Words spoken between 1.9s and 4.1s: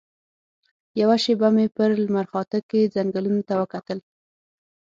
لمرخاته کې ځنګلونو ته وکتل.